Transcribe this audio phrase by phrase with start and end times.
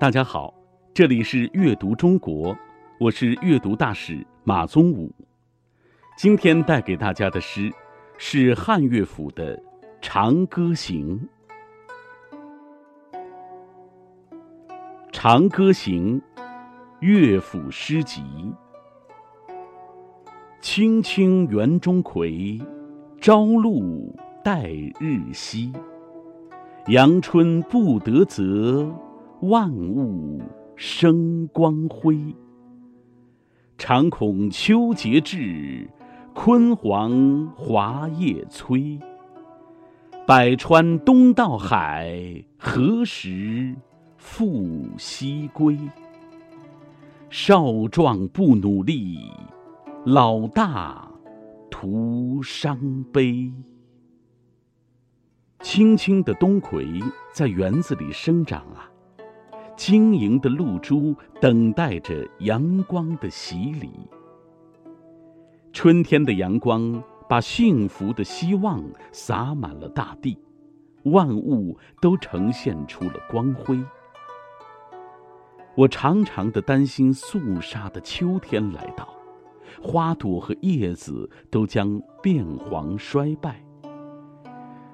[0.00, 0.54] 大家好，
[0.94, 2.56] 这里是阅读中国，
[2.98, 5.14] 我是阅读大使马宗武。
[6.16, 7.70] 今天带给大家的诗
[8.16, 9.54] 是汉乐府的
[10.00, 11.28] 《长歌行》。
[15.12, 16.18] 《长歌行》，
[17.00, 18.22] 乐府诗集。
[20.62, 22.58] 青青园中葵，
[23.20, 25.70] 朝露待日晞。
[26.86, 28.90] 阳春布德泽。
[29.42, 30.38] 万物
[30.76, 32.18] 生光辉。
[33.78, 35.88] 常恐秋节至，
[36.34, 39.00] 焜黄华叶衰。
[40.26, 43.74] 百川东到海，何时
[44.18, 45.78] 复西归？
[47.30, 49.30] 少壮不努力，
[50.04, 51.10] 老大
[51.70, 53.50] 徒伤悲。
[55.60, 57.00] 青青的冬葵
[57.32, 58.90] 在园子里生长啊。
[59.80, 63.90] 晶莹的露珠等待着阳光的洗礼。
[65.72, 70.38] 春天的阳光把幸福的希望洒满了大地，
[71.04, 73.82] 万物都呈现出了光辉。
[75.74, 79.08] 我常常的担心肃杀的秋天来到，
[79.82, 83.64] 花朵和叶子都将变黄衰败。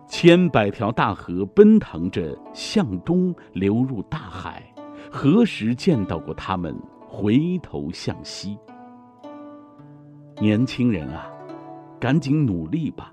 [0.06, 4.72] 千百条大河奔腾着向东流入大海。
[5.18, 6.78] 何时见到过他们
[7.08, 8.58] 回头向西？
[10.38, 11.26] 年轻人啊，
[11.98, 13.10] 赶紧努力吧，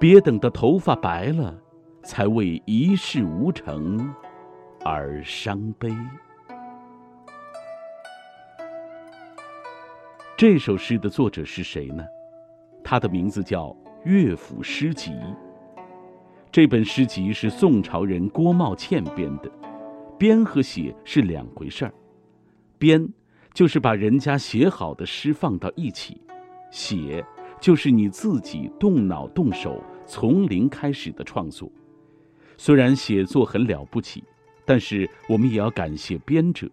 [0.00, 1.54] 别等到头发白了，
[2.02, 4.10] 才为一事无成
[4.82, 5.94] 而伤悲。
[10.38, 12.02] 这首诗的作者是谁呢？
[12.82, 13.66] 他的名字叫
[14.04, 15.10] 《乐府诗集》。
[16.50, 19.50] 这本诗集是宋朝人郭茂倩编的。
[20.18, 21.92] 编和写是两回事儿，
[22.78, 23.06] 编
[23.52, 26.20] 就是把人家写好的诗放到一起，
[26.70, 27.24] 写
[27.60, 31.70] 就是你自己动脑动手从零开始的创作。
[32.56, 34.24] 虽然写作很了不起，
[34.64, 36.66] 但是我们也要感谢编者，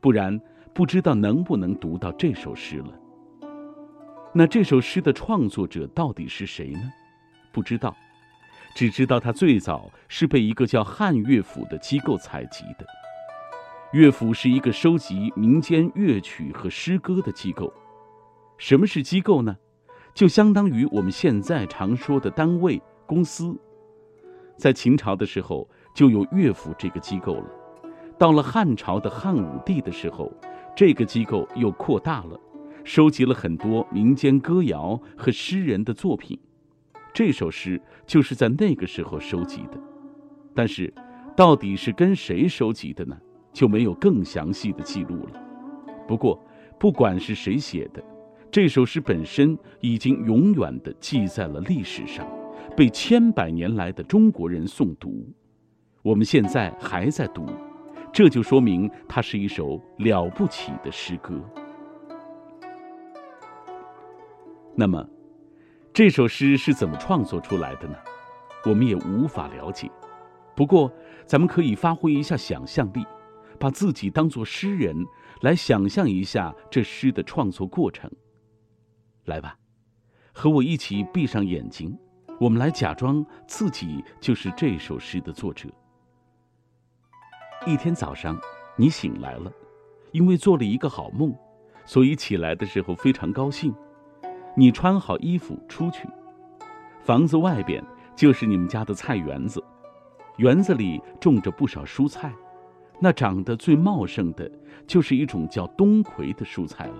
[0.00, 0.40] 不然
[0.72, 2.98] 不知道能不能读到这首诗了。
[4.32, 6.90] 那这首诗的创作者到底是谁呢？
[7.52, 7.94] 不知道。
[8.76, 12.84] 只知道他最早是被一个叫汉乐府的机构采集的。
[13.94, 17.72] 乐府是一个收集民间乐曲和诗歌的机构。
[18.58, 19.56] 什么是机构呢？
[20.12, 23.58] 就相当于我们现在常说的单位、公司。
[24.58, 27.46] 在秦朝的时候就有乐府这个机构了。
[28.18, 30.30] 到了汉朝的汉武帝的时候，
[30.76, 32.38] 这个机构又扩大了，
[32.84, 36.38] 收集了很多民间歌谣和诗人的作品。
[37.16, 39.80] 这首诗就是在那个时候收集的，
[40.54, 40.92] 但是，
[41.34, 43.16] 到底是跟谁收集的呢？
[43.54, 45.42] 就没有更详细的记录了。
[46.06, 46.38] 不过，
[46.78, 48.04] 不管是谁写的，
[48.50, 52.28] 这首诗本身已经永远的记在了历史上，
[52.76, 55.26] 被千百年来的中国人诵读。
[56.02, 57.46] 我们现在还在读，
[58.12, 61.42] 这就说明它是一首了不起的诗歌。
[64.74, 65.02] 那么。
[65.96, 67.96] 这首诗是怎么创作出来的呢？
[68.66, 69.90] 我们也无法了解。
[70.54, 70.92] 不过，
[71.24, 73.02] 咱们可以发挥一下想象力，
[73.58, 74.94] 把自己当作诗人，
[75.40, 78.10] 来想象一下这诗的创作过程。
[79.24, 79.56] 来吧，
[80.34, 81.98] 和我一起闭上眼睛，
[82.38, 85.66] 我们来假装自己就是这首诗的作者。
[87.66, 88.38] 一天早上，
[88.76, 89.50] 你醒来了，
[90.12, 91.34] 因为做了一个好梦，
[91.86, 93.74] 所以起来的时候非常高兴。
[94.58, 96.08] 你穿好衣服出去，
[97.02, 97.84] 房子外边
[98.14, 99.62] 就是你们家的菜园子，
[100.38, 102.32] 园子里种着不少蔬菜，
[102.98, 104.50] 那长得最茂盛的，
[104.86, 106.94] 就是一种叫冬葵的蔬菜了。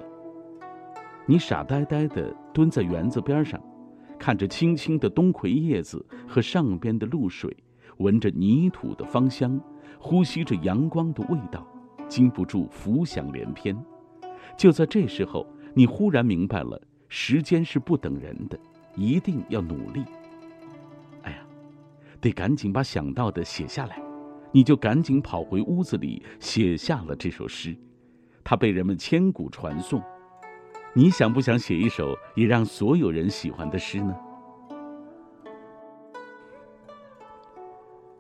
[1.25, 3.59] 你傻呆呆地蹲在园子边上，
[4.19, 7.57] 看着青青的冬葵叶子和上边的露水，
[7.97, 9.59] 闻着泥土的芳香，
[9.99, 11.67] 呼吸着阳光的味道，
[12.07, 13.75] 禁不住浮想联翩。
[14.59, 16.79] 就在这时候，你忽然明白了。
[17.09, 18.59] 时间是不等人的，
[18.95, 20.05] 一定要努力。
[21.23, 21.39] 哎呀，
[22.21, 24.01] 得赶紧把想到的写下来。
[24.53, 27.77] 你就赶紧跑回屋子里，写下了这首诗。
[28.43, 30.03] 它被人们千古传颂。
[30.95, 34.17] 你想不想写一首也让所有人喜欢的诗呢？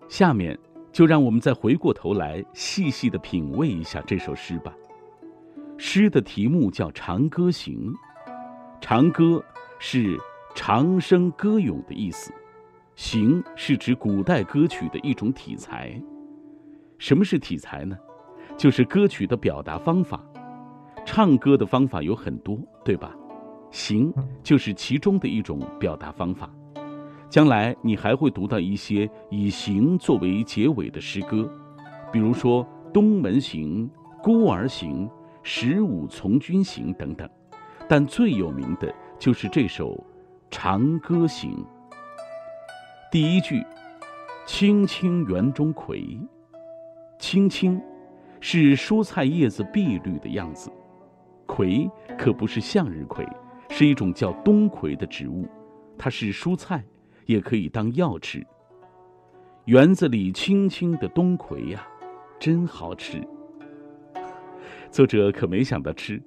[0.08, 0.58] 下面
[0.92, 4.74] 就让我们再回过头来，细细的品味一下这首诗吧。
[5.78, 7.92] 诗的题目叫《长歌行》。
[8.88, 9.44] 长歌
[9.80, 10.16] 是
[10.54, 12.32] 长声歌咏的意思，
[12.94, 16.00] 行是指古代歌曲的一种体裁。
[16.96, 17.98] 什么是体裁呢？
[18.56, 20.24] 就是歌曲的表达方法。
[21.04, 23.12] 唱歌的方法有很多，对吧？
[23.72, 26.48] 行就是其中的一种表达方法。
[27.28, 31.52] 将来你还会读到一些以行作为结尾的诗歌，
[32.12, 33.90] 比如说《东门行》
[34.22, 35.08] 《孤儿行》
[35.42, 37.28] 《十五从军行》等等。
[37.88, 39.94] 但最有名的就是这首
[40.50, 41.52] 《长歌行》。
[43.10, 43.64] 第一句
[44.46, 46.18] ：“青青园中葵”，
[47.18, 47.80] 青青
[48.40, 50.70] 是蔬菜叶子碧绿的样子。
[51.46, 51.88] 葵
[52.18, 53.24] 可不是向日葵，
[53.70, 55.46] 是一种叫冬葵的植物，
[55.96, 56.84] 它是蔬菜，
[57.24, 58.44] 也可以当药吃。
[59.66, 61.86] 园子里青青的冬葵呀，
[62.38, 63.24] 真好吃。
[64.90, 66.20] 作者可没想到吃，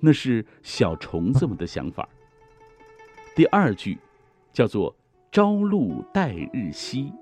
[0.00, 2.08] 那是小虫子们的想法。
[3.34, 3.98] 第二句
[4.52, 4.94] 叫做
[5.32, 7.12] “朝露待日晞”，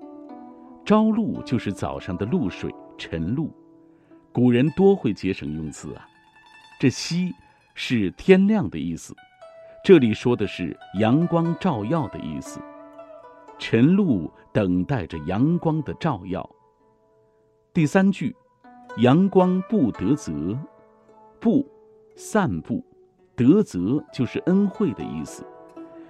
[0.85, 3.49] 朝露就是早上的露水，晨露。
[4.31, 6.07] 古人多会节省用词啊，
[6.79, 7.31] 这晞。
[7.77, 9.13] 是天亮的意思，
[9.83, 12.61] 这里说的是阳光照耀的意思。
[13.59, 16.49] 晨露等待着阳光的照耀。
[17.73, 18.33] 第三句，
[18.95, 20.57] 阳光不得泽，
[21.37, 21.69] 不，
[22.15, 22.83] 散步，
[23.35, 25.45] 德泽就是恩惠的意思。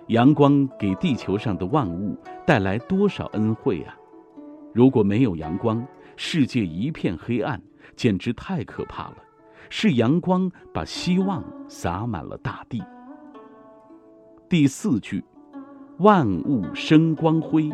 [0.08, 2.16] 阳光给地球上的万物
[2.46, 3.98] 带来多少恩惠啊！
[4.72, 5.84] 如果没有阳光，
[6.16, 7.60] 世界一片黑暗，
[7.96, 9.18] 简直太可怕了。
[9.68, 12.84] 是阳光把希望洒满了大地。
[14.48, 15.24] 第四句，
[15.98, 17.72] 万物生光辉。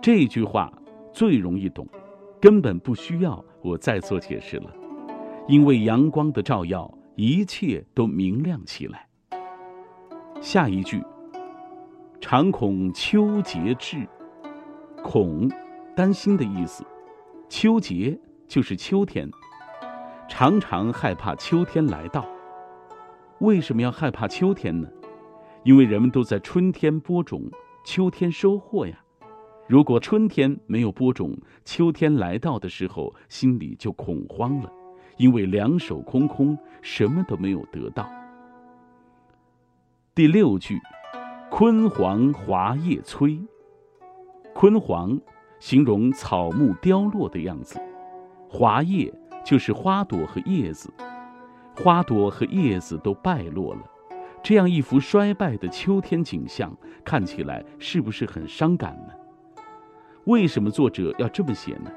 [0.00, 0.72] 这句话
[1.12, 1.84] 最容易懂，
[2.40, 4.70] 根本不需要我再做解释了，
[5.48, 6.88] 因为阳光的照耀，
[7.22, 9.06] 一切都明亮起来。
[10.40, 11.04] 下一句，
[12.18, 14.08] 常恐秋节至。
[15.04, 15.46] 恐，
[15.94, 16.82] 担心的意思。
[17.46, 18.18] 秋节
[18.48, 19.30] 就是秋天。
[20.30, 22.26] 常常害怕秋天来到，
[23.40, 24.88] 为什么要害怕秋天呢？
[25.62, 27.50] 因为人们都在春天播种，
[27.84, 28.98] 秋天收获呀。
[29.68, 34.72] 如果春天没有播种，秋天来到的时候心里就恐慌了，
[35.20, 38.10] 因为两手空空，什么都没有得到。
[40.14, 40.80] 第六句，
[41.50, 43.38] 焜黄华叶衰
[44.56, 45.20] ”，“焜黄，
[45.58, 47.78] 形容草木凋落的样子，
[48.48, 49.14] 华叶。
[49.42, 50.92] 就是花朵和叶子，
[51.74, 53.80] 花朵和叶子都败落了，
[54.42, 59.14] 这样一幅衰败的秋天景象，看起来是不是很伤感呢？
[60.24, 61.90] 为什么作者要这么写呢？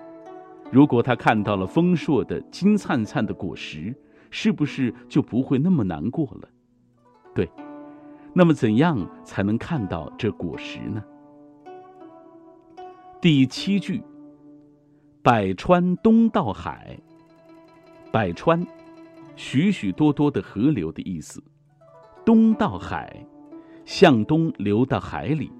[0.73, 3.95] 如果他看到了丰硕的金灿灿的果实，
[4.31, 6.49] 是不是就不会那么难过了？
[7.35, 7.47] 对，
[8.33, 11.03] 那么怎样才能看到这果实呢？
[13.21, 14.01] 第七句：
[15.21, 16.97] 百川东到海。
[18.11, 18.65] 百川，
[19.35, 21.39] 许许多多的河流的意思。
[22.25, 23.23] 东到海，
[23.85, 25.51] 向东流到海里。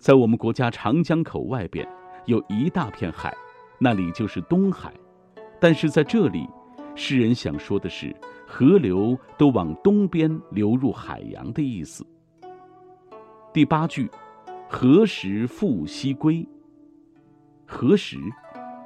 [0.00, 1.86] 在我们国家长江口外边
[2.24, 3.32] 有一大片海，
[3.78, 4.92] 那里就是东海。
[5.60, 6.48] 但是在这里，
[6.94, 8.14] 诗人想说的是，
[8.46, 12.06] 河流都往东边流入海洋的意思。
[13.52, 14.10] 第八句，
[14.68, 16.46] 何时复西归？
[17.66, 18.18] 何时？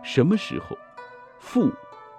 [0.03, 0.77] 什么时候？
[1.39, 1.71] 复。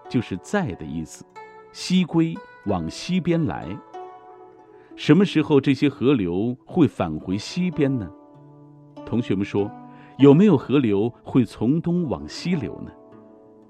[0.09, 1.23] 就是在的意思，
[1.71, 3.65] 西归往西边来。
[4.97, 8.11] 什么时候这些河流会返回西边呢？
[9.05, 9.71] 同学们说，
[10.17, 12.91] 有没有河流会从东往西流呢？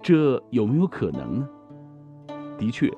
[0.02, 1.48] 这有没有可能呢？
[2.58, 2.92] 的确，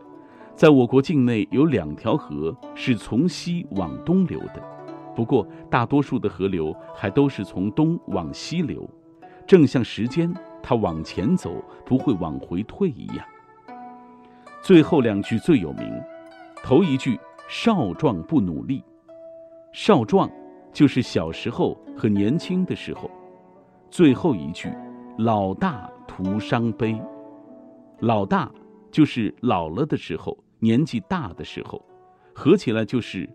[0.56, 4.62] 在我国境内有两条河是从西往东流的，
[5.16, 8.90] 不过大多数的河流还都是从东往西流，
[9.46, 13.26] 正像时间它往前走不会往回退一样。
[14.62, 16.02] 最后两句最有名，
[16.64, 17.20] 头一句
[17.50, 18.82] “少壮不努力”，
[19.74, 20.30] 少壮
[20.72, 23.10] 就是小时候和年轻的时候；
[23.94, 24.74] 最后一句
[25.20, 27.00] “老大徒伤悲”，
[28.02, 28.52] 老大
[28.90, 31.80] 就是老了的时候，年纪大的时候，
[32.34, 33.30] 合起来就是：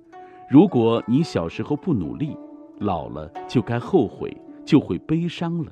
[0.51, 2.37] 如果你小时候不努力，
[2.79, 5.71] 老了就该后悔，就会悲伤了。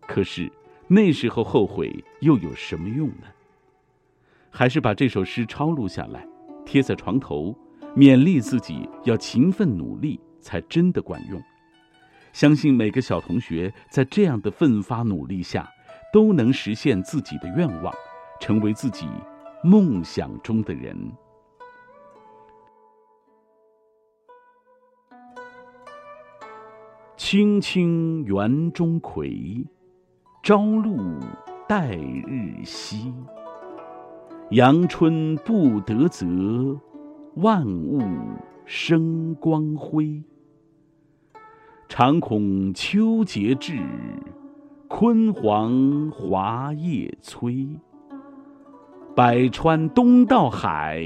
[0.00, 0.50] 可是
[0.88, 3.28] 那时候后悔又有什么用呢？
[4.50, 6.26] 还是把这首诗抄录下来，
[6.66, 7.56] 贴在床头，
[7.94, 11.40] 勉励自己要勤奋努力，才真的管用。
[12.34, 15.70] 相信每个小同学在这样的奋发努力下，
[16.12, 17.94] 都能实现自己的愿望，
[18.40, 19.06] 成为自己
[19.62, 20.98] 梦想中的人。
[27.16, 29.64] 青青园中葵，
[30.42, 30.98] 朝露
[31.68, 33.14] 待日晞。
[34.50, 36.26] 阳春布德泽，
[37.36, 38.00] 万物
[38.66, 40.20] 生光辉。
[41.96, 43.78] 常恐秋节至，
[44.88, 47.68] 焜黄华叶衰。
[49.14, 51.00] 百川东到海，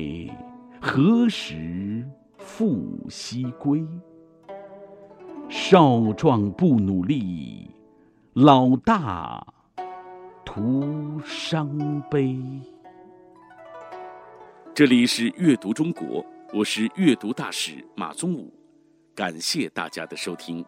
[0.80, 2.02] 何时
[2.38, 3.86] 复西归？
[5.50, 7.70] 少壮不努力，
[8.32, 9.46] 老大
[10.42, 12.40] 徒伤悲。
[14.72, 18.50] 这里是阅读中国，我是阅读大使马宗武，
[19.14, 20.64] 感谢大家的收听。